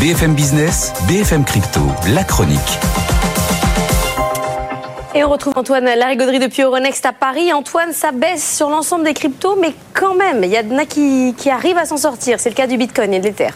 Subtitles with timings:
[0.00, 1.80] BFM Business, BFM Crypto,
[2.14, 2.78] la chronique.
[5.12, 7.52] Et on retrouve Antoine Larigauderie depuis Euronext à Paris.
[7.52, 11.34] Antoine, ça baisse sur l'ensemble des cryptos, mais quand même, il y en a qui,
[11.36, 12.38] qui arrivent à s'en sortir.
[12.38, 13.50] C'est le cas du Bitcoin et de l'Ether.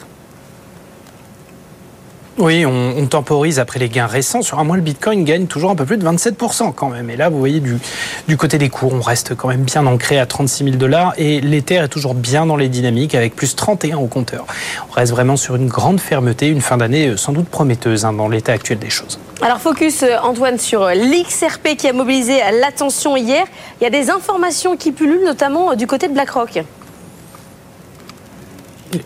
[2.43, 4.43] Oui, on, temporise après les gains récents.
[4.43, 7.09] Sur un mois, le Bitcoin gagne toujours un peu plus de 27% quand même.
[7.09, 10.27] Et là, vous voyez, du, côté des cours, on reste quand même bien ancré à
[10.27, 11.15] 36 000 dollars.
[11.19, 14.45] Et l'Ether est toujours bien dans les dynamiques avec plus 31 au compteur.
[14.91, 18.13] On reste vraiment sur une grande fermeté, une fin d'année euh, sans doute prometteuse hein,
[18.13, 19.21] dans l'état actuel des choses.
[19.41, 23.45] Alors, focus, euh, Antoine, sur euh, l'XRP qui a mobilisé l'attention hier.
[23.81, 26.65] Il y a des informations qui pullulent, notamment du côté de BlackRock.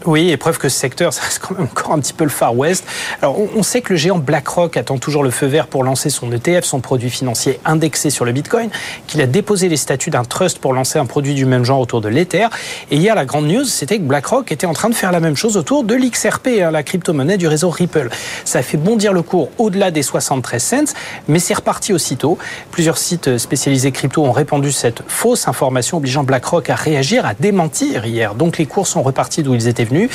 [0.04, 2.56] Oui, et preuve que ce secteur, c'est quand même encore un petit peu le Far
[2.56, 2.84] West.
[3.22, 6.30] Alors, on, sait que le géant BlackRock attend toujours le feu vert pour lancer son
[6.32, 8.70] ETF, son produit financier indexé sur le Bitcoin,
[9.06, 12.00] qu'il a déposé les statuts d'un trust pour lancer un produit du même genre autour
[12.00, 12.48] de l'Ether.
[12.90, 15.36] Et hier, la grande news, c'était que BlackRock était en train de faire la même
[15.36, 18.08] chose autour de l'XRP, hein, la crypto-monnaie du réseau Ripple.
[18.44, 20.94] Ça a fait bondir le cours au-delà des 73 cents,
[21.28, 22.38] mais c'est reparti aussitôt.
[22.70, 28.06] Plusieurs sites spécialisés crypto ont répandu cette fausse information obligeant BlackRock à réagir, à démentir
[28.06, 28.34] hier.
[28.34, 30.10] Donc les cours sont repartis d'où ils étaient venu.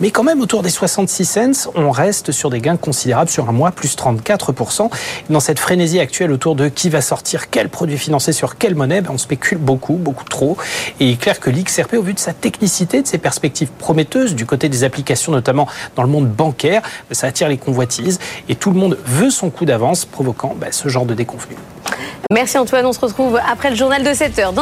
[0.00, 3.52] Mais quand même, autour des 66 cents, on reste sur des gains considérables sur un
[3.52, 4.90] mois, plus 34%.
[5.28, 9.00] Dans cette frénésie actuelle autour de qui va sortir quel produit financé sur quelle monnaie,
[9.00, 10.56] ben, on spécule beaucoup, beaucoup trop.
[10.98, 14.34] Et il est clair que l'XRP, au vu de sa technicité, de ses perspectives prometteuses,
[14.34, 18.54] du côté des applications, notamment dans le monde bancaire, ben, ça attire les convoitises et
[18.54, 21.56] tout le monde veut son coup d'avance, provoquant ben, ce genre de déconvenu.
[22.32, 24.52] Merci Antoine, on se retrouve après le journal de 7 heures.